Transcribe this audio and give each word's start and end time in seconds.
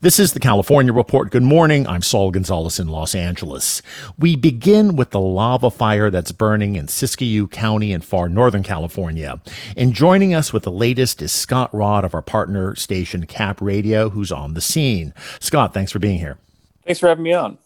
This 0.00 0.20
is 0.20 0.32
the 0.32 0.38
California 0.38 0.92
Report. 0.92 1.32
Good 1.32 1.42
morning. 1.42 1.84
I'm 1.88 2.02
Saul 2.02 2.30
Gonzalez 2.30 2.78
in 2.78 2.86
Los 2.86 3.16
Angeles. 3.16 3.82
We 4.16 4.36
begin 4.36 4.94
with 4.94 5.10
the 5.10 5.18
lava 5.18 5.72
fire 5.72 6.08
that's 6.08 6.30
burning 6.30 6.76
in 6.76 6.86
Siskiyou 6.86 7.50
County 7.50 7.90
in 7.92 8.02
far 8.02 8.28
northern 8.28 8.62
California. 8.62 9.40
And 9.76 9.94
joining 9.94 10.34
us 10.34 10.52
with 10.52 10.62
the 10.62 10.70
latest 10.70 11.20
is 11.20 11.32
Scott 11.32 11.74
Rodd 11.74 12.04
of 12.04 12.14
our 12.14 12.22
partner 12.22 12.76
station 12.76 13.26
Cap 13.26 13.60
Radio, 13.60 14.08
who's 14.10 14.30
on 14.30 14.54
the 14.54 14.60
scene. 14.60 15.12
Scott, 15.40 15.74
thanks 15.74 15.90
for 15.90 15.98
being 15.98 16.20
here. 16.20 16.38
Thanks 16.84 17.00
for 17.00 17.08
having 17.08 17.24
me 17.24 17.32
on. 17.32 17.58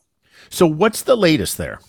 So, 0.48 0.67
what's 0.67 1.02
the 1.02 1.19
latest 1.19 1.58
there? 1.58 1.80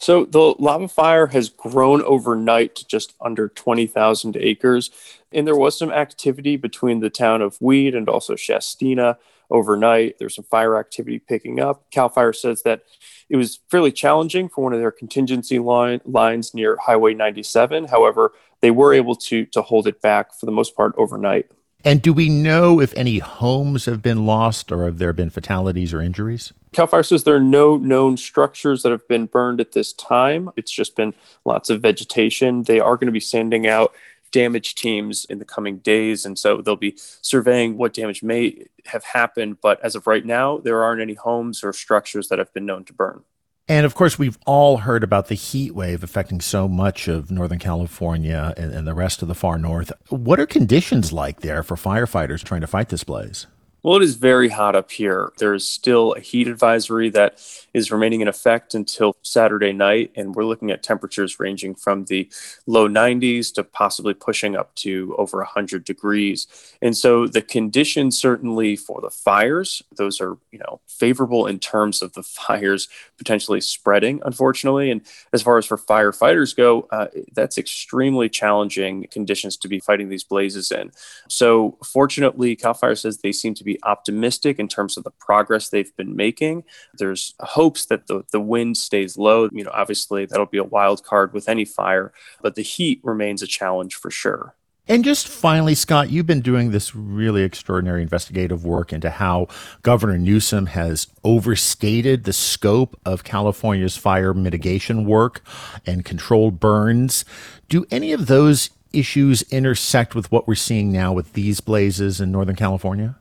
So, 0.00 0.26
the 0.26 0.54
lava 0.58 0.88
fire 0.88 1.28
has 1.28 1.48
grown 1.48 2.02
overnight 2.02 2.74
to 2.76 2.86
just 2.86 3.14
under 3.22 3.48
20,000 3.48 4.36
acres. 4.36 4.90
And 5.32 5.46
there 5.46 5.56
was 5.56 5.78
some 5.78 5.90
activity 5.90 6.56
between 6.58 7.00
the 7.00 7.08
town 7.08 7.40
of 7.40 7.56
Weed 7.58 7.94
and 7.94 8.06
also 8.06 8.34
Shastina 8.34 9.16
overnight. 9.50 10.18
There's 10.18 10.34
some 10.34 10.44
fire 10.44 10.78
activity 10.78 11.18
picking 11.18 11.60
up. 11.60 11.90
CAL 11.90 12.08
FIRE 12.10 12.32
says 12.32 12.62
that 12.62 12.82
it 13.28 13.36
was 13.36 13.60
fairly 13.70 13.92
challenging 13.92 14.48
for 14.48 14.64
one 14.64 14.72
of 14.72 14.80
their 14.80 14.90
contingency 14.90 15.58
line, 15.58 16.00
lines 16.04 16.54
near 16.54 16.76
Highway 16.76 17.14
97. 17.14 17.86
However, 17.86 18.32
they 18.60 18.70
were 18.70 18.92
able 18.92 19.14
to, 19.14 19.46
to 19.46 19.62
hold 19.62 19.86
it 19.86 20.00
back 20.00 20.34
for 20.34 20.46
the 20.46 20.52
most 20.52 20.76
part 20.76 20.94
overnight. 20.96 21.50
And 21.84 22.02
do 22.02 22.12
we 22.12 22.28
know 22.28 22.80
if 22.80 22.92
any 22.96 23.18
homes 23.18 23.84
have 23.84 24.02
been 24.02 24.26
lost 24.26 24.72
or 24.72 24.84
have 24.84 24.98
there 24.98 25.12
been 25.12 25.30
fatalities 25.30 25.94
or 25.94 26.02
injuries? 26.02 26.52
CAL 26.72 26.88
FIRE 26.88 27.02
says 27.04 27.24
there 27.24 27.36
are 27.36 27.40
no 27.40 27.76
known 27.76 28.16
structures 28.16 28.82
that 28.82 28.90
have 28.90 29.06
been 29.06 29.26
burned 29.26 29.60
at 29.60 29.72
this 29.72 29.92
time. 29.92 30.50
It's 30.56 30.72
just 30.72 30.96
been 30.96 31.14
lots 31.44 31.70
of 31.70 31.80
vegetation. 31.80 32.64
They 32.64 32.80
are 32.80 32.96
going 32.96 33.06
to 33.06 33.12
be 33.12 33.20
sending 33.20 33.66
out 33.68 33.94
damage 34.30 34.74
teams 34.74 35.24
in 35.26 35.38
the 35.38 35.44
coming 35.44 35.78
days. 35.78 36.24
And 36.24 36.38
so 36.38 36.60
they'll 36.60 36.76
be 36.76 36.96
surveying 37.22 37.76
what 37.76 37.94
damage 37.94 38.22
may 38.22 38.66
have 38.86 39.04
happened. 39.04 39.60
But 39.60 39.80
as 39.84 39.94
of 39.94 40.06
right 40.06 40.24
now, 40.24 40.58
there 40.58 40.82
aren't 40.82 41.02
any 41.02 41.14
homes 41.14 41.62
or 41.62 41.72
structures 41.72 42.28
that 42.28 42.38
have 42.38 42.52
been 42.52 42.66
known 42.66 42.84
to 42.84 42.92
burn. 42.92 43.24
And 43.70 43.84
of 43.84 43.94
course, 43.94 44.18
we've 44.18 44.38
all 44.46 44.78
heard 44.78 45.04
about 45.04 45.28
the 45.28 45.34
heat 45.34 45.74
wave 45.74 46.02
affecting 46.02 46.40
so 46.40 46.68
much 46.68 47.06
of 47.06 47.30
Northern 47.30 47.58
California 47.58 48.54
and, 48.56 48.72
and 48.72 48.86
the 48.86 48.94
rest 48.94 49.20
of 49.20 49.28
the 49.28 49.34
far 49.34 49.58
north. 49.58 49.92
What 50.08 50.40
are 50.40 50.46
conditions 50.46 51.12
like 51.12 51.40
there 51.40 51.62
for 51.62 51.76
firefighters 51.76 52.42
trying 52.42 52.62
to 52.62 52.66
fight 52.66 52.88
this 52.88 53.04
blaze? 53.04 53.46
Well, 53.88 53.96
it 53.96 54.02
is 54.02 54.16
very 54.16 54.50
hot 54.50 54.76
up 54.76 54.90
here. 54.90 55.32
There's 55.38 55.66
still 55.66 56.12
a 56.12 56.20
heat 56.20 56.46
advisory 56.46 57.08
that 57.08 57.40
is 57.72 57.90
remaining 57.90 58.20
in 58.20 58.28
effect 58.28 58.74
until 58.74 59.16
Saturday 59.22 59.72
night, 59.72 60.12
and 60.14 60.34
we're 60.34 60.44
looking 60.44 60.70
at 60.70 60.82
temperatures 60.82 61.40
ranging 61.40 61.74
from 61.74 62.04
the 62.04 62.28
low 62.66 62.86
90s 62.86 63.50
to 63.54 63.64
possibly 63.64 64.12
pushing 64.12 64.56
up 64.56 64.74
to 64.74 65.14
over 65.16 65.38
100 65.38 65.84
degrees. 65.84 66.46
And 66.82 66.94
so 66.94 67.26
the 67.26 67.40
conditions 67.40 68.18
certainly 68.18 68.76
for 68.76 69.00
the 69.00 69.08
fires, 69.08 69.82
those 69.96 70.20
are, 70.20 70.36
you 70.52 70.58
know, 70.58 70.80
favorable 70.86 71.46
in 71.46 71.58
terms 71.58 72.02
of 72.02 72.12
the 72.12 72.22
fires 72.38 72.88
potentially 73.16 73.62
spreading, 73.62 74.20
unfortunately. 74.22 74.90
And 74.90 75.00
as 75.32 75.40
far 75.40 75.56
as 75.56 75.64
for 75.64 75.78
firefighters 75.78 76.54
go, 76.54 76.86
uh, 76.90 77.06
that's 77.32 77.56
extremely 77.56 78.28
challenging 78.28 79.06
conditions 79.10 79.56
to 79.56 79.66
be 79.68 79.80
fighting 79.80 80.10
these 80.10 80.24
blazes 80.24 80.70
in. 80.70 80.92
So 81.28 81.78
fortunately, 81.82 82.54
CAL 82.54 82.74
FIRE 82.74 82.94
says 82.94 83.16
they 83.16 83.32
seem 83.32 83.54
to 83.54 83.64
be 83.64 83.77
optimistic 83.82 84.58
in 84.58 84.68
terms 84.68 84.96
of 84.96 85.04
the 85.04 85.10
progress 85.10 85.68
they've 85.68 85.94
been 85.96 86.16
making. 86.16 86.64
There's 86.94 87.34
hopes 87.40 87.86
that 87.86 88.06
the, 88.06 88.24
the 88.32 88.40
wind 88.40 88.76
stays 88.76 89.16
low. 89.16 89.48
You 89.52 89.64
know, 89.64 89.70
obviously 89.72 90.26
that'll 90.26 90.46
be 90.46 90.58
a 90.58 90.64
wild 90.64 91.04
card 91.04 91.32
with 91.32 91.48
any 91.48 91.64
fire, 91.64 92.12
but 92.42 92.54
the 92.54 92.62
heat 92.62 93.00
remains 93.02 93.42
a 93.42 93.46
challenge 93.46 93.94
for 93.94 94.10
sure. 94.10 94.54
And 94.90 95.04
just 95.04 95.28
finally, 95.28 95.74
Scott, 95.74 96.10
you've 96.10 96.26
been 96.26 96.40
doing 96.40 96.70
this 96.70 96.94
really 96.94 97.42
extraordinary 97.42 98.00
investigative 98.00 98.64
work 98.64 98.90
into 98.90 99.10
how 99.10 99.48
Governor 99.82 100.16
Newsom 100.16 100.66
has 100.66 101.06
overstated 101.22 102.24
the 102.24 102.32
scope 102.32 102.98
of 103.04 103.22
California's 103.22 103.98
fire 103.98 104.32
mitigation 104.32 105.04
work 105.04 105.42
and 105.84 106.06
controlled 106.06 106.58
burns. 106.58 107.26
Do 107.68 107.84
any 107.90 108.12
of 108.12 108.28
those 108.28 108.70
issues 108.90 109.42
intersect 109.50 110.14
with 110.14 110.32
what 110.32 110.48
we're 110.48 110.54
seeing 110.54 110.90
now 110.90 111.12
with 111.12 111.34
these 111.34 111.60
blazes 111.60 112.18
in 112.18 112.32
Northern 112.32 112.56
California? 112.56 113.16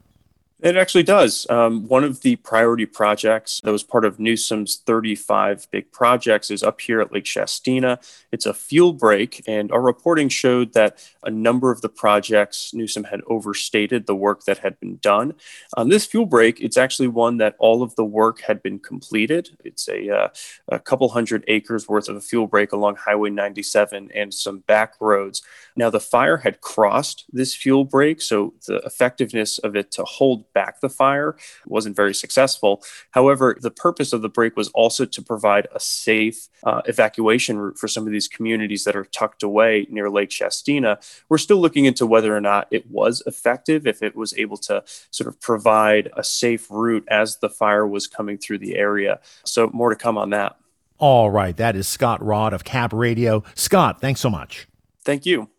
It 0.59 0.75
actually 0.75 1.03
does. 1.03 1.45
Um, 1.51 1.87
one 1.87 2.03
of 2.03 2.21
the 2.21 2.35
priority 2.37 2.87
projects 2.87 3.61
that 3.63 3.71
was 3.71 3.83
part 3.83 4.03
of 4.03 4.19
Newsom's 4.19 4.77
35 4.77 5.67
big 5.69 5.91
projects 5.91 6.49
is 6.49 6.63
up 6.63 6.81
here 6.81 6.99
at 6.99 7.13
Lake 7.13 7.25
Shastina. 7.25 7.99
It's 8.31 8.47
a 8.47 8.55
fuel 8.55 8.91
break, 8.93 9.43
and 9.45 9.71
our 9.71 9.81
reporting 9.81 10.29
showed 10.29 10.73
that 10.73 10.97
a 11.23 11.29
number 11.29 11.69
of 11.69 11.81
the 11.81 11.89
projects 11.89 12.73
Newsom 12.73 13.03
had 13.03 13.21
overstated 13.27 14.07
the 14.07 14.15
work 14.15 14.45
that 14.45 14.57
had 14.57 14.79
been 14.79 14.97
done. 14.97 15.35
On 15.75 15.89
this 15.89 16.07
fuel 16.07 16.25
break, 16.25 16.59
it's 16.59 16.77
actually 16.77 17.09
one 17.09 17.37
that 17.37 17.55
all 17.59 17.83
of 17.83 17.95
the 17.95 18.05
work 18.05 18.41
had 18.41 18.63
been 18.63 18.79
completed. 18.79 19.55
It's 19.63 19.87
a, 19.87 20.09
uh, 20.09 20.29
a 20.69 20.79
couple 20.79 21.07
hundred 21.09 21.43
acres 21.47 21.87
worth 21.87 22.09
of 22.09 22.15
a 22.15 22.21
fuel 22.21 22.47
break 22.47 22.71
along 22.71 22.95
Highway 22.95 23.29
97 23.29 24.09
and 24.15 24.33
some 24.33 24.59
back 24.61 24.95
roads. 24.99 25.43
Now, 25.75 25.91
the 25.91 25.99
fire 25.99 26.37
had 26.37 26.61
crossed 26.61 27.25
this 27.31 27.53
fuel 27.53 27.85
break, 27.85 28.23
so 28.23 28.55
the 28.65 28.77
effectiveness 28.77 29.59
of 29.59 29.75
it 29.75 29.91
to 29.91 30.03
hold 30.03 30.46
back 30.57 30.81
the 30.81 30.89
fire 30.89 31.35
wasn't 31.67 31.95
very 31.95 32.15
successful. 32.15 32.81
However, 33.11 33.55
the 33.61 33.69
purpose 33.69 34.11
of 34.11 34.23
the 34.23 34.33
break 34.37 34.55
was 34.57 34.69
also 34.69 35.05
to 35.05 35.21
provide 35.21 35.67
a 35.75 35.79
safe 35.79 36.47
uh, 36.63 36.81
evacuation 36.85 37.59
route 37.59 37.77
for 37.77 37.87
some 37.87 38.07
of 38.07 38.11
these 38.11 38.27
communities 38.27 38.83
that 38.85 38.95
are 38.95 39.05
tucked 39.05 39.43
away 39.43 39.85
near 39.91 40.09
Lake 40.09 40.31
Shastina. 40.31 40.91
We're 41.29 41.37
still 41.37 41.61
looking 41.61 41.85
into 41.85 42.07
whether 42.07 42.35
or 42.35 42.41
not 42.41 42.67
it 42.71 42.89
was 42.89 43.21
effective, 43.27 43.85
if 43.85 44.01
it 44.01 44.15
was 44.15 44.33
able 44.35 44.57
to 44.69 44.83
sort 45.11 45.27
of 45.27 45.39
provide 45.39 46.09
a 46.17 46.23
safe 46.23 46.65
route 46.71 47.07
as 47.07 47.37
the 47.37 47.49
fire 47.49 47.87
was 47.87 48.07
coming 48.07 48.39
through 48.39 48.57
the 48.57 48.75
area. 48.77 49.19
So, 49.45 49.69
more 49.71 49.91
to 49.91 49.95
come 49.95 50.17
on 50.17 50.31
that. 50.31 50.55
All 50.97 51.29
right. 51.29 51.55
That 51.55 51.75
is 51.75 51.87
Scott 51.87 52.25
Rodd 52.25 52.53
of 52.53 52.63
Cap 52.63 52.91
Radio. 52.91 53.43
Scott, 53.53 54.01
thanks 54.01 54.21
so 54.21 54.31
much. 54.31 54.67
Thank 55.05 55.27
you. 55.27 55.49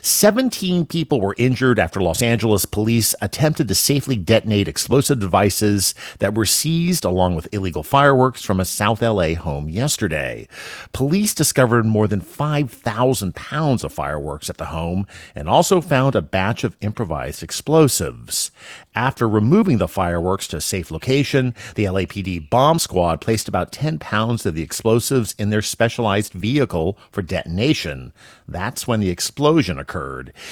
17 0.00 0.86
people 0.86 1.20
were 1.20 1.34
injured 1.38 1.80
after 1.80 2.00
Los 2.00 2.22
Angeles 2.22 2.64
police 2.64 3.16
attempted 3.20 3.66
to 3.66 3.74
safely 3.74 4.14
detonate 4.14 4.68
explosive 4.68 5.18
devices 5.18 5.92
that 6.20 6.34
were 6.34 6.46
seized 6.46 7.04
along 7.04 7.34
with 7.34 7.52
illegal 7.52 7.82
fireworks 7.82 8.44
from 8.44 8.60
a 8.60 8.64
South 8.64 9.02
LA 9.02 9.34
home 9.34 9.68
yesterday. 9.68 10.46
Police 10.92 11.34
discovered 11.34 11.84
more 11.84 12.06
than 12.06 12.20
5,000 12.20 13.34
pounds 13.34 13.82
of 13.82 13.92
fireworks 13.92 14.48
at 14.48 14.56
the 14.56 14.66
home 14.66 15.04
and 15.34 15.48
also 15.48 15.80
found 15.80 16.14
a 16.14 16.22
batch 16.22 16.62
of 16.62 16.76
improvised 16.80 17.42
explosives. 17.42 18.52
After 18.94 19.28
removing 19.28 19.78
the 19.78 19.88
fireworks 19.88 20.46
to 20.48 20.58
a 20.58 20.60
safe 20.60 20.92
location, 20.92 21.56
the 21.74 21.86
LAPD 21.86 22.48
bomb 22.50 22.78
squad 22.78 23.20
placed 23.20 23.48
about 23.48 23.72
10 23.72 23.98
pounds 23.98 24.46
of 24.46 24.54
the 24.54 24.62
explosives 24.62 25.34
in 25.38 25.50
their 25.50 25.62
specialized 25.62 26.34
vehicle 26.34 26.96
for 27.10 27.20
detonation. 27.20 28.12
That's 28.46 28.86
when 28.86 29.00
the 29.00 29.10
explosion 29.10 29.76
occurred. 29.76 29.87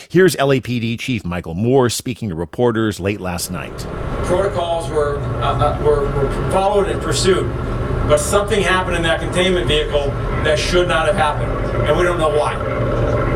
Here's 0.09 0.35
LAPD 0.37 0.99
Chief 0.99 1.25
Michael 1.25 1.55
Moore 1.55 1.89
speaking 1.91 2.31
to 2.31 2.35
reporters 2.35 2.99
late 2.99 3.21
last 3.21 3.51
night. 3.51 3.77
Protocols 4.25 4.91
were, 4.91 5.19
uh, 5.19 5.83
were, 5.83 6.11
were 6.13 6.51
followed 6.51 6.89
and 6.89 7.01
pursued, 7.01 7.47
but 8.09 8.19
something 8.19 8.63
happened 8.63 8.97
in 8.97 9.03
that 9.03 9.21
containment 9.21 9.69
vehicle 9.69 10.09
that 10.43 10.59
should 10.59 10.89
not 10.89 11.07
have 11.07 11.17
happened, 11.17 11.53
and 11.87 11.97
we 11.97 12.03
don't 12.03 12.19
know 12.19 12.37
why. 12.37 12.57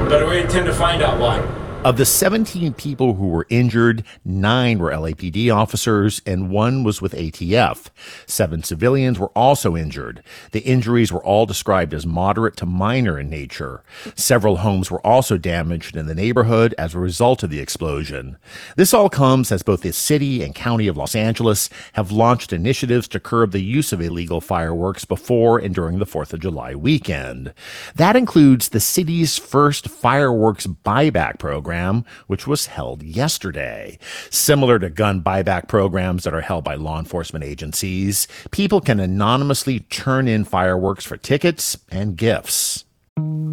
But 0.09 0.29
we 0.29 0.41
intend 0.41 0.67
to 0.67 0.75
find 0.75 1.03
out 1.03 1.21
why. 1.21 1.60
Of 1.83 1.97
the 1.97 2.05
17 2.05 2.75
people 2.75 3.15
who 3.15 3.29
were 3.29 3.47
injured, 3.49 4.05
nine 4.23 4.79
were 4.79 4.91
LAPD 4.91 5.51
officers 5.51 6.21
and 6.27 6.51
one 6.51 6.85
was 6.85 7.01
with 7.01 7.15
ATF. 7.15 7.87
Seven 8.27 8.63
civilians 8.63 9.19
were 9.19 9.31
also 9.31 9.79
injured. 9.79 10.23
The 10.53 10.61
injuries 10.61 11.11
were 11.11 11.25
all 11.25 11.47
described 11.47 11.95
as 11.95 12.05
moderate 12.05 12.55
to 12.59 12.67
minor 12.67 13.19
in 13.19 13.31
nature. 13.31 13.83
Several 14.15 14.59
homes 14.59 14.91
were 14.91 15.05
also 15.07 15.39
damaged 15.39 15.97
in 15.97 16.07
the 16.07 16.15
neighborhood 16.15 16.75
as 16.77 16.95
a 16.95 16.99
result 16.99 17.43
of 17.43 17.49
the 17.49 17.61
explosion. 17.61 18.37
This 18.77 18.93
all 18.93 19.09
comes 19.09 19.51
as 19.51 19.63
both 19.63 19.81
the 19.81 19.95
city 19.95 20.43
and 20.43 20.55
county 20.55 20.87
of 20.87 20.99
Los 20.99 21.15
Angeles 21.15 21.71
have 21.95 22.13
launched 22.13 22.53
initiatives 22.53 23.09
to 23.09 23.21
curb 23.21 23.53
the 23.53 23.63
use 23.63 23.91
of 23.91 24.03
illegal 24.03 24.43
fireworks 24.43 25.07
before 25.07 25.59
and 25.59 25.75
during 25.75 25.99
the 25.99 26.05
4th 26.05 26.35
of 26.35 26.41
July 26.41 26.75
weekend. 26.75 27.55
That 27.95 28.17
includes 28.17 28.69
the 28.69 28.81
city's 28.81 29.39
first 29.39 29.89
fireworks 29.89 30.67
buyback 30.67 31.39
program 31.39 31.70
program, 31.71 32.05
which 32.27 32.49
was 32.49 32.67
held 32.67 33.01
yesterday. 33.01 33.97
Similar 34.29 34.81
to 34.81 34.91
gun 34.91 35.23
buyback 35.23 35.69
programs 35.69 36.25
that 36.25 36.35
are 36.35 36.41
held 36.41 36.65
by 36.65 36.75
law 36.75 36.99
enforcement 36.99 37.45
agencies, 37.45 38.27
people 38.51 38.81
can 38.81 38.99
anonymously 38.99 39.81
turn 39.81 40.27
in 40.27 40.45
fireworks 40.45 41.05
for 41.05 41.17
tickets 41.17 41.79
and 41.89 42.17
gifts. 42.17 42.85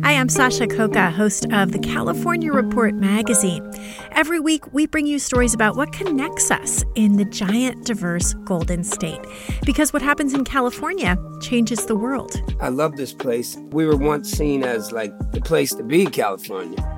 Hi, 0.04 0.14
I'm 0.14 0.30
Sasha 0.30 0.66
Khokha, 0.66 1.12
host 1.12 1.46
of 1.52 1.74
the 1.74 1.80
California 1.80 2.52
Report 2.52 2.96
magazine. 2.96 3.69
Every 4.14 4.40
week, 4.40 4.74
we 4.74 4.88
bring 4.88 5.06
you 5.06 5.20
stories 5.20 5.54
about 5.54 5.75
what 5.75 5.92
connects 5.92 6.50
us 6.50 6.84
in 6.96 7.18
the 7.18 7.25
giant, 7.25 7.86
diverse 7.86 8.34
Golden 8.46 8.84
State. 8.84 9.22
Because 9.63 9.94
what 9.94 10.02
happens 10.02 10.34
in 10.34 10.44
California 10.44 11.18
changes 11.42 11.86
the 11.86 11.96
world. 11.96 12.42
I 12.62 12.70
love 12.70 12.96
this 12.96 13.13
place. 13.13 13.58
We 13.70 13.86
were 13.86 13.98
once 13.98 14.31
seen 14.31 14.63
as 14.63 14.92
like 14.92 15.13
the 15.34 15.42
place 15.42 15.75
to 15.75 15.84
be, 15.84 16.06
California 16.06 16.98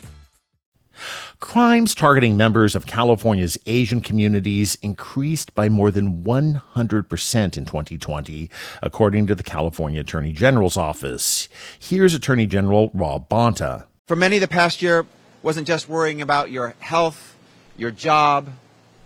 Crimes 1.41 1.95
targeting 1.95 2.37
members 2.37 2.75
of 2.75 2.85
California's 2.85 3.57
Asian 3.65 3.99
communities 3.99 4.75
increased 4.83 5.53
by 5.55 5.67
more 5.67 5.89
than 5.89 6.23
100% 6.23 7.57
in 7.57 7.65
2020, 7.65 8.49
according 8.81 9.27
to 9.27 9.35
the 9.35 9.43
California 9.43 9.99
Attorney 9.99 10.31
General's 10.33 10.77
office. 10.77 11.49
Here's 11.77 12.13
Attorney 12.13 12.45
General 12.45 12.91
Rob 12.93 13.27
Bonta. 13.27 13.85
For 14.07 14.15
many, 14.15 14.37
the 14.37 14.47
past 14.47 14.83
year 14.83 15.05
wasn't 15.41 15.67
just 15.67 15.89
worrying 15.89 16.21
about 16.21 16.51
your 16.51 16.75
health, 16.79 17.35
your 17.75 17.91
job, 17.91 18.47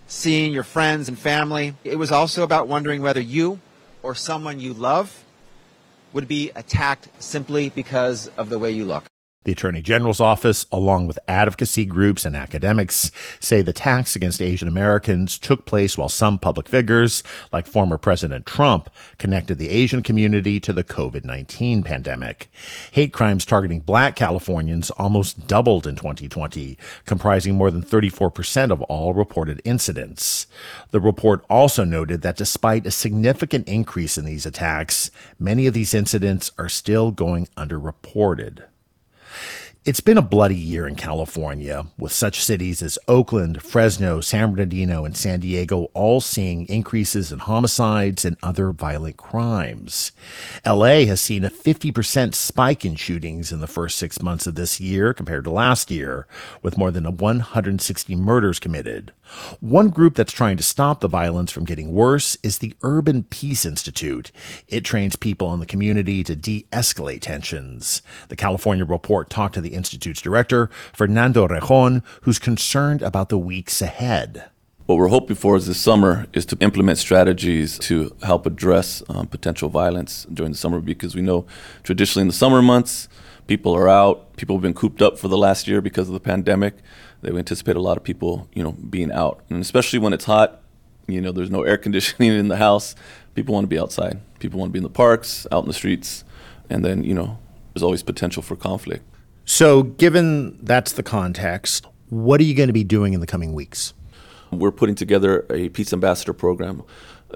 seeing 0.06 0.52
your 0.52 0.62
friends 0.62 1.08
and 1.08 1.18
family. 1.18 1.74
It 1.84 1.98
was 1.98 2.12
also 2.12 2.44
about 2.44 2.68
wondering 2.68 3.00
whether 3.00 3.20
you 3.20 3.60
or 4.02 4.14
someone 4.14 4.60
you 4.60 4.74
love 4.74 5.24
would 6.12 6.28
be 6.28 6.52
attacked 6.54 7.08
simply 7.18 7.70
because 7.70 8.30
of 8.36 8.50
the 8.50 8.58
way 8.58 8.70
you 8.70 8.84
look. 8.84 9.04
The 9.46 9.52
Attorney 9.52 9.80
General's 9.80 10.18
office, 10.18 10.66
along 10.72 11.06
with 11.06 11.20
advocacy 11.28 11.84
groups 11.84 12.24
and 12.24 12.34
academics, 12.34 13.12
say 13.38 13.62
the 13.62 13.70
attacks 13.70 14.16
against 14.16 14.42
Asian 14.42 14.66
Americans 14.66 15.38
took 15.38 15.66
place 15.66 15.96
while 15.96 16.08
some 16.08 16.36
public 16.40 16.68
figures, 16.68 17.22
like 17.52 17.68
former 17.68 17.96
President 17.96 18.44
Trump, 18.44 18.90
connected 19.18 19.58
the 19.58 19.68
Asian 19.68 20.02
community 20.02 20.58
to 20.58 20.72
the 20.72 20.82
COVID-19 20.82 21.84
pandemic. 21.84 22.50
Hate 22.90 23.12
crimes 23.12 23.44
targeting 23.44 23.78
black 23.78 24.16
Californians 24.16 24.90
almost 24.90 25.46
doubled 25.46 25.86
in 25.86 25.94
2020, 25.94 26.76
comprising 27.04 27.54
more 27.54 27.70
than 27.70 27.84
34% 27.84 28.72
of 28.72 28.82
all 28.82 29.14
reported 29.14 29.62
incidents. 29.64 30.48
The 30.90 30.98
report 30.98 31.44
also 31.48 31.84
noted 31.84 32.22
that 32.22 32.36
despite 32.36 32.84
a 32.84 32.90
significant 32.90 33.68
increase 33.68 34.18
in 34.18 34.24
these 34.24 34.44
attacks, 34.44 35.12
many 35.38 35.68
of 35.68 35.74
these 35.74 35.94
incidents 35.94 36.50
are 36.58 36.68
still 36.68 37.12
going 37.12 37.46
underreported. 37.56 38.64
It's 39.86 40.00
been 40.00 40.18
a 40.18 40.22
bloody 40.22 40.56
year 40.56 40.88
in 40.88 40.96
California, 40.96 41.86
with 41.96 42.10
such 42.10 42.42
cities 42.42 42.82
as 42.82 42.98
Oakland, 43.06 43.62
Fresno, 43.62 44.20
San 44.20 44.50
Bernardino, 44.50 45.04
and 45.04 45.16
San 45.16 45.38
Diego 45.38 45.92
all 45.94 46.20
seeing 46.20 46.66
increases 46.66 47.30
in 47.30 47.38
homicides 47.38 48.24
and 48.24 48.36
other 48.42 48.72
violent 48.72 49.16
crimes. 49.16 50.10
LA 50.66 51.04
has 51.04 51.20
seen 51.20 51.44
a 51.44 51.50
50% 51.50 52.34
spike 52.34 52.84
in 52.84 52.96
shootings 52.96 53.52
in 53.52 53.60
the 53.60 53.68
first 53.68 53.96
six 53.96 54.20
months 54.20 54.48
of 54.48 54.56
this 54.56 54.80
year 54.80 55.14
compared 55.14 55.44
to 55.44 55.52
last 55.52 55.88
year, 55.88 56.26
with 56.62 56.76
more 56.76 56.90
than 56.90 57.04
160 57.04 58.16
murders 58.16 58.58
committed. 58.58 59.12
One 59.60 59.90
group 59.90 60.14
that's 60.14 60.32
trying 60.32 60.56
to 60.56 60.62
stop 60.62 61.00
the 61.00 61.08
violence 61.08 61.50
from 61.50 61.64
getting 61.64 61.92
worse 61.92 62.36
is 62.42 62.58
the 62.58 62.74
Urban 62.82 63.24
Peace 63.24 63.64
Institute. 63.64 64.32
It 64.68 64.84
trains 64.84 65.16
people 65.16 65.52
in 65.54 65.60
the 65.60 65.66
community 65.66 66.22
to 66.24 66.36
de 66.36 66.66
escalate 66.72 67.22
tensions. 67.22 68.02
The 68.28 68.36
California 68.36 68.84
report 68.84 69.30
talked 69.30 69.54
to 69.54 69.60
the 69.60 69.74
Institute's 69.74 70.20
director, 70.20 70.70
Fernando 70.92 71.46
Rejon, 71.46 72.02
who's 72.22 72.38
concerned 72.38 73.02
about 73.02 73.28
the 73.28 73.38
weeks 73.38 73.82
ahead. 73.82 74.50
What 74.86 74.98
we're 74.98 75.08
hoping 75.08 75.34
for 75.34 75.56
is 75.56 75.66
this 75.66 75.80
summer 75.80 76.26
is 76.32 76.46
to 76.46 76.56
implement 76.60 76.98
strategies 76.98 77.76
to 77.80 78.14
help 78.22 78.46
address 78.46 79.02
um, 79.08 79.26
potential 79.26 79.68
violence 79.68 80.28
during 80.32 80.52
the 80.52 80.58
summer 80.58 80.80
because 80.80 81.16
we 81.16 81.22
know 81.22 81.44
traditionally 81.82 82.22
in 82.22 82.28
the 82.28 82.32
summer 82.32 82.62
months, 82.62 83.08
people 83.48 83.74
are 83.74 83.88
out, 83.88 84.36
people 84.36 84.54
have 84.54 84.62
been 84.62 84.74
cooped 84.74 85.02
up 85.02 85.18
for 85.18 85.26
the 85.26 85.36
last 85.36 85.66
year 85.66 85.80
because 85.80 86.06
of 86.06 86.14
the 86.14 86.20
pandemic. 86.20 86.74
They 87.26 87.36
anticipate 87.36 87.74
a 87.74 87.80
lot 87.80 87.96
of 87.96 88.04
people, 88.04 88.48
you 88.54 88.62
know, 88.62 88.70
being 88.70 89.10
out. 89.10 89.42
And 89.50 89.60
especially 89.60 89.98
when 89.98 90.12
it's 90.12 90.26
hot, 90.26 90.62
you 91.08 91.20
know, 91.20 91.32
there's 91.32 91.50
no 91.50 91.64
air 91.64 91.76
conditioning 91.86 92.30
in 92.30 92.46
the 92.46 92.56
house. 92.56 92.94
People 93.34 93.52
want 93.52 93.64
to 93.64 93.68
be 93.68 93.78
outside. 93.78 94.20
People 94.38 94.60
want 94.60 94.70
to 94.70 94.72
be 94.72 94.78
in 94.78 94.84
the 94.84 94.88
parks, 94.88 95.44
out 95.50 95.64
in 95.64 95.68
the 95.68 95.74
streets. 95.74 96.22
And 96.70 96.84
then, 96.84 97.02
you 97.02 97.14
know, 97.14 97.38
there's 97.74 97.82
always 97.82 98.04
potential 98.04 98.44
for 98.44 98.54
conflict. 98.54 99.04
So, 99.44 99.82
given 99.82 100.64
that's 100.64 100.92
the 100.92 101.02
context, 101.02 101.86
what 102.10 102.40
are 102.40 102.44
you 102.44 102.54
going 102.54 102.68
to 102.68 102.72
be 102.72 102.84
doing 102.84 103.12
in 103.12 103.18
the 103.18 103.26
coming 103.26 103.54
weeks? 103.54 103.92
We're 104.52 104.70
putting 104.70 104.94
together 104.94 105.46
a 105.50 105.68
peace 105.70 105.92
ambassador 105.92 106.32
program. 106.32 106.84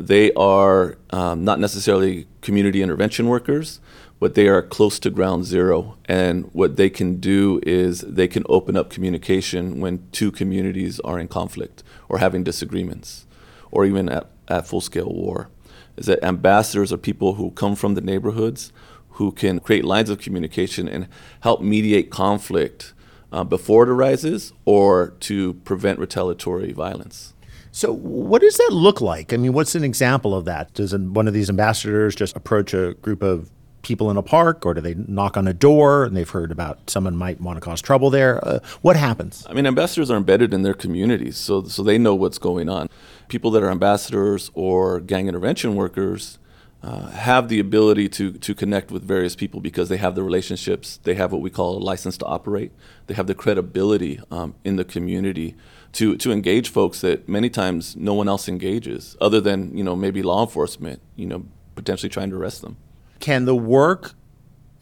They 0.01 0.33
are 0.35 0.99
um, 1.11 1.45
not 1.45 1.59
necessarily 1.59 2.29
community 2.43 2.81
intervention 2.81 3.27
workers, 3.27 3.81
but 4.21 4.35
they 4.35 4.47
are 4.47 4.63
close 4.63 4.99
to 5.01 5.11
ground 5.11 5.47
zero. 5.47 5.97
And 6.05 6.49
what 6.53 6.77
they 6.77 6.91
can 6.91 7.17
do 7.17 7.61
is 7.67 8.03
they 8.03 8.29
can 8.29 8.45
open 8.49 8.77
up 8.77 8.91
communication 8.91 9.81
when 9.81 10.07
two 10.13 10.31
communities 10.31 11.01
are 11.01 11.19
in 11.19 11.27
conflict 11.27 11.83
or 12.09 12.19
having 12.19 12.45
disagreements 12.45 13.27
or 13.73 13.85
even 13.85 14.09
at, 14.09 14.27
at 14.47 14.67
full 14.67 14.83
scale 14.83 15.13
war. 15.13 15.49
Is 15.97 16.07
that 16.07 16.23
ambassadors 16.23 16.93
are 16.93 16.99
people 16.99 17.35
who 17.35 17.51
come 17.53 17.75
from 17.75 17.95
the 17.95 18.01
neighborhoods 18.01 18.73
who 19.13 19.33
can 19.33 19.59
create 19.59 19.85
lines 19.85 20.11
of 20.11 20.19
communication 20.19 20.89
and 20.89 21.09
help 21.41 21.61
mediate 21.61 22.11
conflict 22.11 22.93
uh, 23.33 23.45
before 23.45 23.85
it 23.85 23.89
arises 23.89 24.53
or 24.65 25.15
to 25.21 25.55
prevent 25.65 25.99
retaliatory 25.99 26.73
violence. 26.73 27.35
So, 27.73 27.93
what 27.93 28.43
does 28.43 28.57
that 28.57 28.71
look 28.73 29.01
like? 29.01 29.33
I 29.33 29.37
mean, 29.37 29.53
what's 29.53 29.75
an 29.75 29.85
example 29.85 30.35
of 30.35 30.45
that? 30.47 30.75
Does 30.75 30.97
one 30.97 31.29
of 31.29 31.35
these 31.35 31.49
ambassadors 31.49 32.17
just 32.17 32.37
approach 32.37 32.75
a 32.75 32.95
group 32.95 33.23
of 33.23 33.51
people 33.83 34.11
in 34.11 34.17
a 34.17 34.23
park, 34.23 34.67
or 34.67 34.75
do 34.75 34.81
they 34.81 34.95
knock 34.95 35.37
on 35.37 35.47
a 35.47 35.55
door 35.55 36.05
and 36.05 36.17
they've 36.17 36.29
heard 36.29 36.51
about 36.51 36.91
someone 36.91 37.17
might 37.17 37.41
want 37.41 37.57
to 37.57 37.61
cause 37.61 37.81
trouble 37.81 38.11
there? 38.11 38.45
Uh, 38.47 38.61
what 38.83 38.97
happens? 38.97 39.47
I 39.49 39.55
mean, 39.55 39.67
ambassadors 39.67 40.11
are 40.11 40.17
embedded 40.17 40.53
in 40.53 40.63
their 40.63 40.75
communities, 40.75 41.37
so 41.37 41.65
so 41.65 41.83
they 41.83 41.99
know 41.99 42.15
what's 42.15 42.39
going 42.39 42.69
on. 42.69 42.89
People 43.29 43.51
that 43.53 43.63
are 43.63 43.71
ambassadors 43.71 44.51
or 44.55 45.01
gang 45.01 45.29
intervention 45.29 45.75
workers 45.75 46.39
uh, 46.83 47.11
have 47.11 47.49
the 47.49 47.61
ability 47.61 48.09
to 48.09 48.33
to 48.33 48.55
connect 48.55 48.91
with 48.91 49.03
various 49.03 49.37
people 49.37 49.61
because 49.61 49.89
they 49.89 49.99
have 49.99 50.15
the 50.15 50.23
relationships. 50.23 50.99
They 51.03 51.15
have 51.15 51.33
what 51.33 51.43
we 51.43 51.51
call 51.51 51.77
a 51.77 51.83
license 51.83 52.17
to 52.19 52.27
operate. 52.27 52.73
They 53.07 53.15
have 53.15 53.27
the 53.27 53.35
credibility 53.35 54.21
um, 54.31 54.55
in 54.65 54.77
the 54.77 54.85
community 54.85 55.57
to 55.93 56.17
to 56.17 56.33
engage 56.33 56.71
folks 56.71 57.01
that 57.03 57.29
many 57.29 57.51
times 57.51 57.97
no 57.97 58.15
one 58.15 58.29
else 58.29 58.49
engages, 58.49 59.17
other 59.21 59.41
than 59.41 59.77
you 59.77 59.85
know 59.85 59.95
maybe 59.95 60.23
law 60.23 60.43
enforcement. 60.43 61.03
You 61.17 61.27
know, 61.27 61.47
potentially 61.75 62.09
trying 62.09 62.31
to 62.31 62.37
arrest 62.37 62.63
them. 62.63 62.77
Can 63.21 63.45
the 63.45 63.55
work 63.55 64.15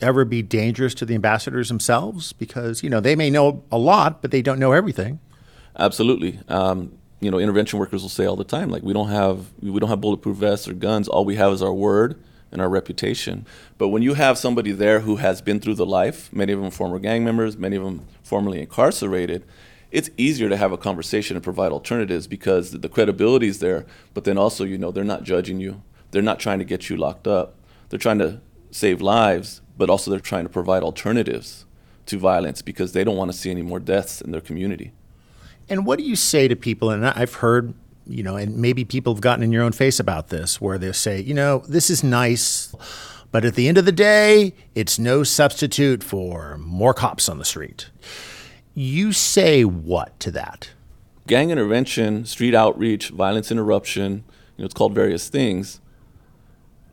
ever 0.01 0.25
be 0.25 0.43
dangerous 0.43 0.95
to 0.95 1.05
the 1.05 1.15
ambassadors 1.15 1.69
themselves? 1.69 2.33
Because, 2.33 2.83
you 2.83 2.91
know, 2.91 3.01
they 3.01 3.17
may 3.17 3.31
know 3.31 3.65
a 3.71 3.79
lot, 3.79 4.23
but 4.23 4.31
they 4.31 4.43
don't 4.43 4.59
know 4.59 4.73
everything. 4.73 5.21
Absolutely. 5.79 6.41
Um, 6.49 6.97
you 7.21 7.31
know, 7.31 7.39
intervention 7.39 7.79
workers 7.79 8.03
will 8.03 8.09
say 8.09 8.25
all 8.27 8.37
the 8.37 8.45
time, 8.45 8.71
like, 8.71 8.83
we 8.83 8.93
don't 8.93 9.09
have 9.09 9.47
we 9.61 9.79
don't 9.81 9.89
have 9.89 10.01
bulletproof 10.01 10.37
vests 10.37 10.69
or 10.69 10.73
guns. 10.73 11.09
All 11.09 11.25
we 11.25 11.35
have 11.35 11.53
is 11.53 11.63
our 11.63 11.73
word 11.73 12.21
and 12.53 12.63
our 12.63 12.69
reputation. 12.69 13.45
But 13.77 13.89
when 13.89 14.03
you 14.03 14.15
have 14.15 14.39
somebody 14.39 14.73
there 14.73 15.01
who 15.01 15.17
has 15.17 15.43
been 15.43 15.61
through 15.61 15.75
the 15.75 15.87
life, 15.87 16.33
many 16.33 16.53
of 16.53 16.61
them 16.61 16.71
former 16.71 16.99
gang 16.99 17.25
members, 17.25 17.57
many 17.57 17.77
of 17.77 17.85
them 17.85 18.07
formerly 18.23 18.61
incarcerated, 18.61 19.45
it's 19.91 20.11
easier 20.17 20.49
to 20.49 20.57
have 20.57 20.73
a 20.73 20.79
conversation 20.79 21.37
and 21.37 21.43
provide 21.43 21.73
alternatives 21.73 22.27
because 22.27 22.71
the 22.71 22.89
credibility 22.89 23.49
is 23.49 23.59
there. 23.59 23.87
But 24.15 24.25
then 24.25 24.39
also, 24.39 24.65
you 24.65 24.79
know, 24.79 24.91
they're 24.91 25.05
not 25.05 25.25
judging 25.25 25.61
you. 25.61 25.83
They're 26.11 26.23
not 26.23 26.39
trying 26.39 26.59
to 26.59 26.65
get 26.65 26.89
you 26.89 26.97
locked 26.97 27.27
up. 27.27 27.55
They're 27.89 27.99
trying 27.99 28.19
to 28.19 28.41
save 28.71 29.01
lives, 29.01 29.63
but 29.77 29.89
also 29.89 30.11
they're 30.11 30.21
trying 30.21 30.45
to 30.45 30.51
provide 30.51 30.83
alternatives 30.83 31.65
to 32.07 32.19
violence 32.19 32.63
because 32.63 32.93
they 32.93 33.05
don't 33.05 33.17
want 33.17 33.31
to 33.31 33.37
see 33.37 33.51
any 33.51 33.63
more 33.63 33.81
deaths 33.81 34.21
in 34.21 34.31
their 34.31 34.41
community. 34.41 34.93
And 35.69 35.85
what 35.87 35.99
do 35.99 36.05
you 36.05 36.17
say 36.17 36.49
to 36.49 36.57
people? 36.57 36.91
And 36.91 37.07
I've 37.07 37.35
heard, 37.35 37.75
you 38.07 38.23
know, 38.23 38.37
and 38.37 38.57
maybe 38.57 38.85
people 38.85 39.15
have 39.15 39.21
gotten 39.21 39.45
in 39.45 39.53
your 39.53 39.63
own 39.63 39.73
face 39.73 40.01
about 40.01 40.29
this, 40.29 40.61
where 40.61 40.79
they 40.79 40.93
say, 40.93 41.21
you 41.21 41.35
know, 41.35 41.63
this 41.69 41.91
is 41.91 42.03
nice, 42.03 42.75
but 43.31 43.45
at 43.45 43.55
the 43.55 43.69
end 43.69 43.77
of 43.77 43.85
the 43.85 43.93
day, 43.93 44.55
it's 44.75 44.99
no 44.99 45.23
substitute 45.23 46.03
for 46.03 46.57
more 46.59 46.95
cops 46.95 47.29
on 47.29 47.39
the 47.39 47.45
street. 47.45 47.91
You 48.75 49.13
say 49.13 49.65
what 49.65 50.19
to 50.21 50.31
that? 50.31 50.71
Gang 51.27 51.51
intervention, 51.51 52.25
street 52.25 52.55
outreach, 52.55 53.11
violence 53.11 53.51
interruption, 53.51 54.25
you 54.57 54.63
know, 54.63 54.65
it's 54.65 54.75
called 54.75 54.95
various 54.95 55.29
things, 55.29 55.81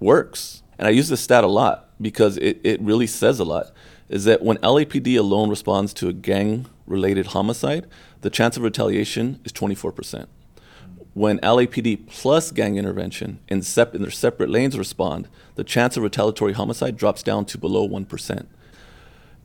works. 0.01 0.61
And 0.77 0.87
I 0.87 0.91
use 0.91 1.09
this 1.09 1.21
stat 1.21 1.43
a 1.43 1.47
lot 1.47 1.89
because 2.01 2.37
it, 2.37 2.59
it 2.63 2.81
really 2.81 3.07
says 3.07 3.39
a 3.39 3.45
lot. 3.45 3.71
Is 4.09 4.25
that 4.25 4.43
when 4.43 4.57
LAPD 4.57 5.17
alone 5.17 5.49
responds 5.49 5.93
to 5.95 6.07
a 6.07 6.13
gang 6.13 6.67
related 6.85 7.27
homicide, 7.27 7.87
the 8.21 8.29
chance 8.29 8.57
of 8.57 8.63
retaliation 8.63 9.39
is 9.43 9.51
24%. 9.51 10.27
When 11.13 11.39
LAPD 11.39 12.07
plus 12.07 12.51
gang 12.51 12.77
intervention 12.77 13.39
in, 13.47 13.61
sep- 13.61 13.95
in 13.95 14.01
their 14.01 14.11
separate 14.11 14.49
lanes 14.49 14.77
respond, 14.77 15.27
the 15.55 15.63
chance 15.63 15.95
of 15.95 16.03
retaliatory 16.03 16.53
homicide 16.53 16.97
drops 16.97 17.23
down 17.23 17.45
to 17.45 17.57
below 17.57 17.87
1%. 17.87 18.45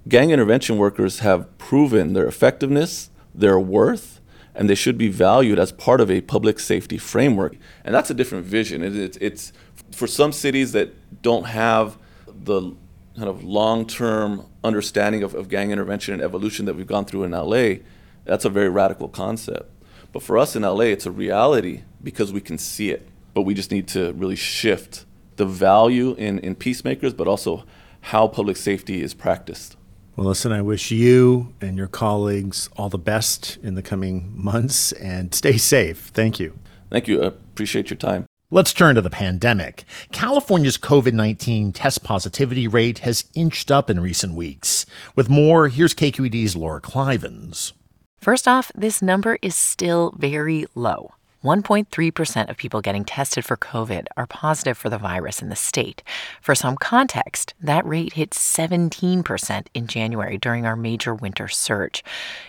Gang 0.08 0.30
intervention 0.30 0.78
workers 0.78 1.20
have 1.20 1.56
proven 1.58 2.12
their 2.14 2.26
effectiveness, 2.26 3.10
their 3.34 3.60
worth, 3.60 4.20
and 4.54 4.68
they 4.68 4.75
should 4.75 4.99
be 4.99 5.08
valued 5.08 5.58
as 5.58 5.72
part 5.72 6.00
of 6.00 6.10
a 6.10 6.20
public 6.22 6.58
safety 6.58 6.99
framework. 6.99 7.56
And 7.84 7.94
that's 7.94 8.10
a 8.10 8.14
different 8.14 8.46
vision. 8.46 8.82
It, 8.82 8.96
it, 8.96 9.18
it's 9.20 9.52
for 9.92 10.06
some 10.06 10.32
cities 10.32 10.73
that 10.73 11.23
don't 11.23 11.44
have 11.44 11.99
the 12.26 12.75
kind 13.16 13.28
of 13.28 13.44
long 13.44 13.87
term 13.87 14.47
understanding 14.62 15.23
of, 15.23 15.35
of 15.35 15.49
gang 15.49 15.70
intervention 15.70 16.14
and 16.14 16.23
evolution 16.23 16.66
that 16.66 16.75
we've 16.75 16.87
gone 16.87 17.04
through 17.04 17.25
in 17.25 17.32
LA 17.32 17.76
that's 18.25 18.44
a 18.44 18.50
very 18.50 18.68
radical 18.68 19.09
concept. 19.09 19.70
But 20.12 20.23
for 20.23 20.38
us 20.38 20.56
in 20.56 20.62
LA, 20.62 20.85
it's 20.85 21.06
a 21.06 21.11
reality 21.11 21.82
because 22.02 22.32
we 22.32 22.40
can 22.40 22.59
see 22.59 22.90
it. 22.90 23.09
But 23.35 23.42
we 23.42 23.54
just 23.54 23.70
need 23.70 23.87
to 23.88 24.12
really 24.12 24.37
shift 24.37 25.04
the 25.37 25.47
value 25.47 26.14
in, 26.14 26.38
in 26.40 26.54
peacemakers, 26.54 27.14
but 27.14 27.28
also 27.28 27.64
how 28.02 28.28
public 28.28 28.56
safety 28.56 29.02
is 29.02 29.14
practiced. 29.14 29.76
Well, 30.16 30.26
listen, 30.26 30.52
I 30.52 30.62
wish 30.62 30.90
you 30.90 31.54
and 31.61 31.76
your 31.76 31.87
colleagues 31.87 32.68
all 32.76 32.88
the 32.88 32.99
best 32.99 33.56
in 33.62 33.75
the 33.75 33.82
coming 33.82 34.32
months 34.35 34.92
and 34.92 35.35
stay 35.35 35.56
safe. 35.56 36.11
Thank 36.12 36.38
you. 36.38 36.59
Thank 36.90 37.09
you. 37.09 37.23
I 37.23 37.26
appreciate 37.26 37.90
your 37.90 37.97
time. 37.97 38.29
Let's 38.52 38.73
turn 38.73 38.97
to 38.97 39.00
the 39.00 39.11
pandemic. 39.11 39.85
California's 40.11 40.76
COVID 40.76 41.12
19 41.12 41.71
test 41.71 42.02
positivity 42.02 42.66
rate 42.66 42.99
has 42.99 43.26
inched 43.33 43.71
up 43.71 43.88
in 43.88 44.00
recent 44.00 44.35
weeks. 44.35 44.87
With 45.14 45.30
more, 45.30 45.69
here's 45.69 45.95
KQED's 45.95 46.57
Laura 46.57 46.80
Klivans. 46.80 47.75
First 48.19 48.49
off, 48.49 48.73
this 48.75 49.00
number 49.00 49.38
is 49.40 49.54
still 49.54 50.12
very 50.19 50.66
low. 50.75 51.12
1.3% 51.42 52.50
of 52.50 52.56
people 52.59 52.82
getting 52.82 53.04
tested 53.04 53.47
for 53.47 53.56
COVID 53.56 54.06
are 54.16 54.26
positive 54.26 54.76
for 54.76 54.90
the 54.90 54.99
virus 54.99 55.40
in 55.40 55.49
the 55.49 55.56
state. 55.56 56.02
For 56.42 56.54
some 56.54 56.76
context, 56.76 57.54
that 57.62 57.87
rate 57.87 58.12
hit 58.12 58.30
17% 58.30 59.66
in 59.73 59.87
January 59.87 60.37
during 60.37 60.66
our 60.66 60.76
major 60.76 61.14
winter 61.14 61.49
surge. 61.49 62.04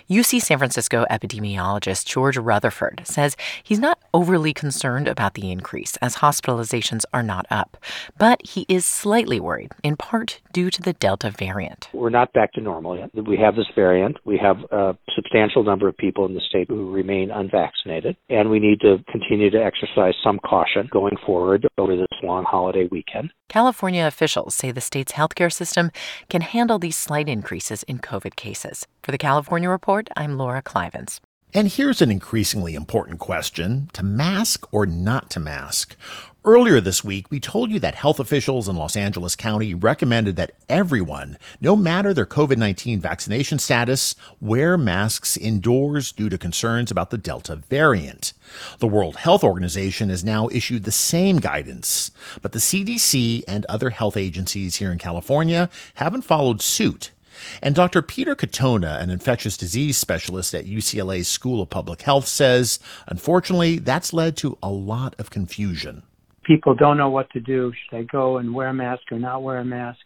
UC 0.09 0.41
San 0.41 0.57
Francisco 0.57 1.05
epidemiologist 1.09 2.05
George 2.05 2.37
Rutherford 2.37 3.03
says 3.05 3.37
he's 3.63 3.79
not 3.79 3.97
overly 4.13 4.53
concerned 4.53 5.07
about 5.07 5.35
the 5.35 5.51
increase 5.51 5.95
as 5.97 6.17
hospitalizations 6.17 7.05
are 7.13 7.23
not 7.23 7.45
up, 7.49 7.77
but 8.17 8.45
he 8.45 8.65
is 8.67 8.85
slightly 8.85 9.39
worried, 9.39 9.71
in 9.83 9.95
part 9.95 10.41
due 10.53 10.69
to 10.69 10.81
the 10.81 10.93
Delta 10.93 11.31
variant. 11.31 11.89
We're 11.93 12.09
not 12.09 12.33
back 12.33 12.53
to 12.53 12.61
normal 12.61 12.97
yet. 12.97 13.09
We 13.13 13.37
have 13.37 13.55
this 13.55 13.67
variant. 13.75 14.17
We 14.25 14.37
have 14.37 14.57
a 14.71 14.97
substantial 15.15 15.63
number 15.63 15.87
of 15.87 15.97
people 15.97 16.25
in 16.25 16.33
the 16.33 16.41
state 16.41 16.67
who 16.69 16.91
remain 16.91 17.31
unvaccinated, 17.31 18.17
and 18.29 18.49
we 18.49 18.59
need 18.59 18.79
to 18.81 19.03
continue 19.11 19.49
to 19.49 19.63
exercise 19.63 20.13
some 20.23 20.39
caution 20.39 20.89
going 20.91 21.15
forward 21.25 21.67
over 21.77 21.95
this 21.95 22.07
long 22.23 22.43
holiday 22.43 22.87
weekend. 22.91 23.31
California 23.49 24.05
officials 24.05 24.55
say 24.55 24.71
the 24.71 24.81
state's 24.81 25.13
healthcare 25.13 25.51
system 25.51 25.91
can 26.29 26.41
handle 26.41 26.79
these 26.79 26.97
slight 26.97 27.27
increases 27.27 27.83
in 27.83 27.99
COVID 27.99 28.35
cases. 28.35 28.87
For 29.03 29.11
the 29.11 29.17
California 29.17 29.69
Report, 29.69 30.09
I'm 30.15 30.37
Laura 30.37 30.61
Klivans. 30.61 31.19
And 31.53 31.67
here's 31.67 32.01
an 32.01 32.09
increasingly 32.09 32.75
important 32.75 33.19
question 33.19 33.89
to 33.91 34.03
mask 34.03 34.65
or 34.71 34.85
not 34.85 35.29
to 35.31 35.39
mask. 35.41 35.97
Earlier 36.45 36.79
this 36.79 37.03
week, 37.03 37.29
we 37.29 37.41
told 37.41 37.71
you 37.71 37.79
that 37.81 37.95
health 37.95 38.21
officials 38.21 38.69
in 38.69 38.77
Los 38.77 38.95
Angeles 38.95 39.35
County 39.35 39.73
recommended 39.73 40.37
that 40.37 40.53
everyone, 40.69 41.37
no 41.59 41.75
matter 41.75 42.13
their 42.13 42.25
COVID 42.25 42.55
19 42.55 43.01
vaccination 43.01 43.59
status, 43.59 44.15
wear 44.39 44.77
masks 44.77 45.35
indoors 45.35 46.13
due 46.13 46.29
to 46.29 46.37
concerns 46.37 46.89
about 46.89 47.09
the 47.09 47.17
Delta 47.17 47.57
variant. 47.57 48.31
The 48.79 48.87
World 48.87 49.17
Health 49.17 49.43
Organization 49.43 50.07
has 50.07 50.23
now 50.23 50.47
issued 50.53 50.85
the 50.85 50.91
same 50.91 51.39
guidance, 51.39 52.11
but 52.41 52.53
the 52.53 52.59
CDC 52.59 53.43
and 53.45 53.65
other 53.65 53.89
health 53.89 54.15
agencies 54.15 54.77
here 54.77 54.93
in 54.93 54.99
California 54.99 55.69
haven't 55.95 56.21
followed 56.21 56.61
suit. 56.61 57.11
And 57.61 57.75
Dr. 57.75 58.01
Peter 58.01 58.35
Katona, 58.35 59.01
an 59.01 59.09
infectious 59.09 59.57
disease 59.57 59.97
specialist 59.97 60.53
at 60.53 60.65
UCLA's 60.65 61.27
School 61.27 61.61
of 61.61 61.69
Public 61.69 62.01
Health, 62.01 62.27
says, 62.27 62.79
unfortunately, 63.07 63.79
that's 63.79 64.13
led 64.13 64.37
to 64.37 64.57
a 64.61 64.69
lot 64.69 65.15
of 65.19 65.29
confusion 65.29 66.03
people 66.43 66.75
don't 66.75 66.97
know 66.97 67.09
what 67.09 67.29
to 67.31 67.39
do. 67.39 67.71
Should 67.71 67.97
I 67.97 68.03
go 68.03 68.37
and 68.37 68.53
wear 68.53 68.67
a 68.69 68.73
mask 68.73 69.03
or 69.11 69.19
not 69.19 69.43
wear 69.43 69.59
a 69.59 69.65
mask? 69.65 69.99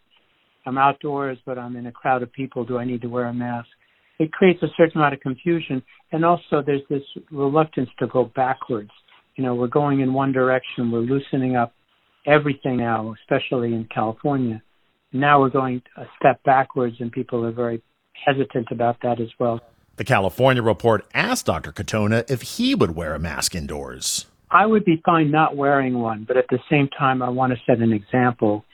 I'm 0.66 0.78
outdoors, 0.78 1.38
but 1.46 1.58
I'm 1.58 1.76
in 1.76 1.86
a 1.86 1.92
crowd 1.92 2.22
of 2.22 2.32
people. 2.32 2.64
Do 2.64 2.78
I 2.78 2.84
need 2.84 3.02
to 3.02 3.08
wear 3.08 3.26
a 3.26 3.34
mask? 3.34 3.68
It 4.18 4.32
creates 4.32 4.62
a 4.62 4.68
certain 4.76 4.98
amount 4.98 5.14
of 5.14 5.20
confusion. 5.20 5.82
And 6.12 6.24
also, 6.24 6.62
there's 6.64 6.82
this 6.88 7.02
reluctance 7.30 7.90
to 7.98 8.06
go 8.06 8.30
backwards. 8.34 8.90
You 9.36 9.44
know, 9.44 9.54
we're 9.54 9.68
going 9.68 10.00
in 10.00 10.12
one 10.12 10.32
direction. 10.32 10.90
We're 10.90 11.00
loosening 11.00 11.56
up 11.56 11.74
everything 12.26 12.78
now, 12.78 13.14
especially 13.20 13.74
in 13.74 13.86
California. 13.94 14.62
Now 15.12 15.40
we're 15.40 15.50
going 15.50 15.82
a 15.96 16.04
step 16.18 16.42
backwards, 16.44 16.96
and 17.00 17.10
people 17.10 17.44
are 17.44 17.52
very 17.52 17.82
hesitant 18.24 18.68
about 18.70 18.96
that 19.02 19.20
as 19.20 19.28
well. 19.38 19.60
The 19.96 20.04
California 20.04 20.62
report 20.62 21.06
asked 21.14 21.46
Dr. 21.46 21.72
Katona 21.72 22.30
if 22.30 22.42
he 22.42 22.74
would 22.74 22.94
wear 22.94 23.14
a 23.14 23.18
mask 23.18 23.54
indoors. 23.54 24.26
I 24.50 24.66
would 24.66 24.84
be 24.84 25.02
fine 25.04 25.30
not 25.30 25.56
wearing 25.56 25.98
one, 25.98 26.24
but 26.26 26.36
at 26.36 26.46
the 26.50 26.58
same 26.70 26.88
time, 26.88 27.22
I 27.22 27.28
want 27.28 27.52
to 27.52 27.58
set 27.66 27.78
an 27.78 27.92
example. 27.92 28.64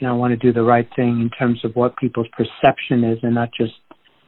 And 0.00 0.08
I 0.08 0.12
want 0.12 0.30
to 0.30 0.36
do 0.36 0.52
the 0.52 0.62
right 0.62 0.88
thing 0.94 1.20
in 1.20 1.30
terms 1.30 1.64
of 1.64 1.74
what 1.74 1.96
people's 1.96 2.28
perception 2.28 3.02
is 3.02 3.18
and 3.22 3.34
not 3.34 3.50
just 3.52 3.72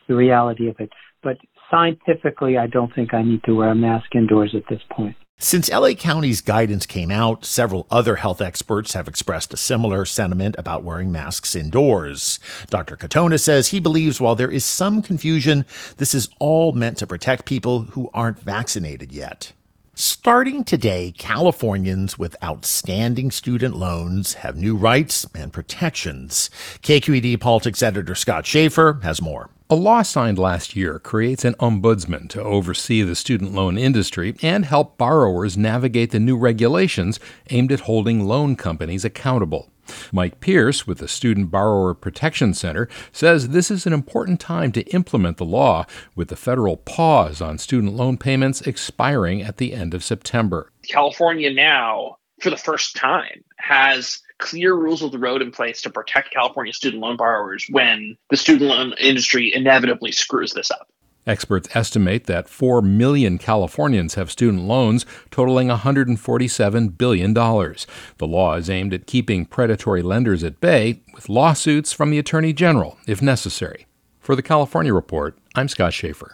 the 0.09 0.17
reality 0.17 0.69
of 0.69 0.77
it. 0.81 0.91
But 1.23 1.39
scientifically, 1.71 2.59
I 2.59 2.67
don't 2.67 2.93
think 2.95 3.15
I 3.15 3.23
need 3.23 3.45
to 3.45 3.55
wear 3.55 3.71
a 3.71 3.75
mask 3.75 4.15
indoors 4.17 4.55
at 4.57 4.65
this 4.69 4.81
point. 4.91 5.15
Since 5.43 5.71
LA 5.71 5.95
County's 5.95 6.43
guidance 6.43 6.85
came 6.85 7.11
out, 7.11 7.47
several 7.47 7.87
other 7.91 8.17
health 8.17 8.43
experts 8.43 8.93
have 8.93 9.09
expressed 9.09 9.55
a 9.55 9.57
similar 9.57 10.05
sentiment 10.05 10.55
about 10.59 10.85
wearing 10.85 11.11
masks 11.11 11.57
indoors. 11.57 12.39
Dr. 12.69 12.95
Katona 12.95 13.41
says 13.41 13.69
he 13.69 13.81
believes 13.81 14.21
while 14.21 14.35
there 14.35 14.51
is 14.51 14.67
some 14.67 15.01
confusion, 15.01 15.65
this 15.97 16.15
is 16.15 16.29
all 16.41 16.73
meant 16.73 16.99
to 16.99 17.07
protect 17.07 17.47
people 17.47 17.85
who 17.85 18.11
aren't 18.13 18.39
vaccinated 18.39 19.13
yet. 19.13 19.55
Starting 19.95 20.63
today, 20.63 21.11
Californians 21.17 22.19
with 22.19 22.37
outstanding 22.45 23.31
student 23.31 23.75
loans 23.75 24.35
have 24.35 24.59
new 24.59 24.77
rights 24.77 25.25
and 25.35 25.55
protections. 25.55 26.51
KQED 26.83 27.41
politics 27.41 27.83
editor 27.83 28.15
Scott 28.15 28.45
Shafer 28.45 29.01
has 29.03 29.23
more. 29.23 29.49
A 29.73 29.77
law 29.77 30.03
signed 30.03 30.37
last 30.37 30.75
year 30.75 30.99
creates 30.99 31.45
an 31.45 31.55
ombudsman 31.61 32.29
to 32.31 32.43
oversee 32.43 33.03
the 33.03 33.15
student 33.15 33.55
loan 33.55 33.79
industry 33.79 34.35
and 34.43 34.65
help 34.65 34.99
borrowers 34.99 35.57
navigate 35.57 36.11
the 36.11 36.19
new 36.19 36.37
regulations 36.37 37.21
aimed 37.51 37.71
at 37.71 37.83
holding 37.83 38.25
loan 38.25 38.57
companies 38.57 39.05
accountable. 39.05 39.71
Mike 40.11 40.41
Pierce 40.41 40.89
with 40.89 40.99
the 40.99 41.07
Student 41.07 41.53
Borrower 41.53 41.95
Protection 41.95 42.53
Center 42.53 42.89
says 43.13 43.51
this 43.51 43.71
is 43.71 43.87
an 43.87 43.93
important 43.93 44.41
time 44.41 44.73
to 44.73 44.83
implement 44.93 45.37
the 45.37 45.45
law, 45.45 45.87
with 46.17 46.31
the 46.31 46.37
federal 46.37 46.77
pause 46.77 47.41
on 47.41 47.57
student 47.57 47.93
loan 47.93 48.17
payments 48.17 48.63
expiring 48.63 49.41
at 49.41 49.59
the 49.59 49.73
end 49.73 49.95
of 49.95 50.03
September. 50.03 50.73
California 50.89 51.53
now, 51.53 52.17
for 52.41 52.51
the 52.51 52.57
first 52.57 52.97
time, 52.97 53.45
has 53.59 54.21
clear 54.41 54.75
rules 54.75 55.03
of 55.03 55.13
the 55.13 55.19
road 55.19 55.43
in 55.43 55.51
place 55.51 55.81
to 55.83 55.91
protect 55.91 56.33
California 56.33 56.73
student 56.73 57.03
loan 57.03 57.17
borrowers 57.17 57.67
when 57.71 58.17
the 58.31 58.37
student 58.37 58.71
loan 58.71 58.95
industry 58.99 59.53
inevitably 59.55 60.13
screws 60.13 60.53
this 60.53 60.71
up. 60.71 60.89
Experts 61.27 61.69
estimate 61.75 62.25
that 62.25 62.49
4 62.49 62.81
million 62.81 63.37
Californians 63.37 64.15
have 64.15 64.31
student 64.31 64.65
loans 64.65 65.05
totaling 65.31 65.69
$147 65.69 66.97
billion. 66.99 67.35
The 67.35 67.87
law 68.21 68.55
is 68.55 68.71
aimed 68.71 68.95
at 68.95 69.07
keeping 69.07 69.45
predatory 69.45 70.03
lenders 70.03 70.43
at 70.43 70.61
bay 70.61 71.03
with 71.15 71.29
lawsuits 71.29 71.93
from 71.93 72.11
the 72.11 72.19
Attorney 72.19 72.53
General 72.53 72.99
if 73.07 73.21
necessary. 73.21 73.87
For 74.19 74.35
the 74.35 74.43
California 74.43 74.95
Report, 74.95 75.39
I'm 75.55 75.69
Scott 75.69 75.93
Shafer. 75.93 76.33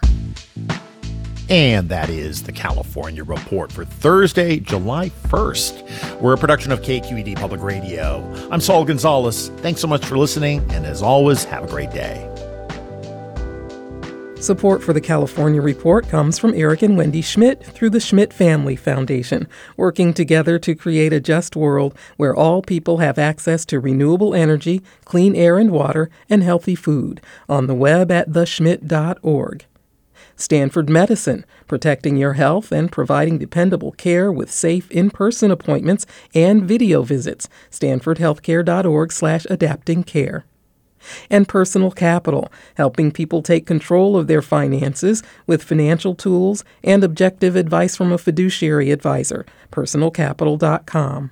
And 1.49 1.87
that 1.87 2.09
is 2.09 2.43
the 2.43 2.51
California 2.51 3.23
Report 3.23 3.71
for 3.71 3.85
Thursday, 3.85 4.59
July 4.59 5.09
1st. 5.27 6.19
We're 6.19 6.33
a 6.33 6.37
production 6.37 6.73
of 6.73 6.81
KQED 6.81 7.37
Public 7.37 7.61
Radio. 7.61 8.21
I'm 8.51 8.59
Saul 8.59 8.83
Gonzalez. 8.83 9.47
Thanks 9.57 9.79
so 9.79 9.87
much 9.87 10.05
for 10.05 10.17
listening, 10.17 10.59
and 10.71 10.85
as 10.85 11.01
always, 11.01 11.45
have 11.45 11.63
a 11.63 11.67
great 11.67 11.91
day. 11.91 12.29
Support 14.41 14.83
for 14.83 14.91
the 14.91 15.01
California 15.01 15.61
Report 15.61 16.07
comes 16.09 16.37
from 16.37 16.53
Eric 16.53 16.81
and 16.81 16.97
Wendy 16.97 17.21
Schmidt 17.21 17.65
through 17.65 17.91
the 17.91 18.01
Schmidt 18.01 18.33
Family 18.33 18.75
Foundation, 18.75 19.47
working 19.77 20.13
together 20.13 20.59
to 20.59 20.75
create 20.75 21.13
a 21.13 21.21
just 21.21 21.55
world 21.55 21.97
where 22.17 22.35
all 22.35 22.61
people 22.61 22.97
have 22.97 23.17
access 23.17 23.65
to 23.67 23.79
renewable 23.79 24.35
energy, 24.35 24.81
clean 25.05 25.33
air 25.33 25.57
and 25.57 25.71
water, 25.71 26.09
and 26.29 26.43
healthy 26.43 26.75
food. 26.75 27.21
On 27.47 27.67
the 27.67 27.73
web 27.73 28.11
at 28.11 28.29
theschmidt.org. 28.29 29.65
Stanford 30.37 30.89
Medicine, 30.89 31.45
protecting 31.67 32.15
your 32.15 32.33
health 32.33 32.71
and 32.71 32.91
providing 32.91 33.39
dependable 33.39 33.91
care 33.91 34.31
with 34.31 34.51
safe 34.51 34.89
in-person 34.91 35.51
appointments 35.51 36.05
and 36.33 36.63
video 36.63 37.01
visits. 37.01 37.49
stanfordhealthcare.org 37.71 39.11
slash 39.11 39.45
adapting 39.49 40.03
care. 40.03 40.45
And 41.29 41.47
Personal 41.47 41.91
Capital, 41.91 42.51
helping 42.75 43.11
people 43.11 43.41
take 43.41 43.65
control 43.65 44.15
of 44.17 44.27
their 44.27 44.41
finances 44.41 45.23
with 45.45 45.63
financial 45.63 46.15
tools 46.15 46.63
and 46.83 47.03
objective 47.03 47.55
advice 47.55 47.95
from 47.95 48.11
a 48.11 48.17
fiduciary 48.17 48.91
advisor. 48.91 49.45
PersonalCapital.com. 49.71 51.31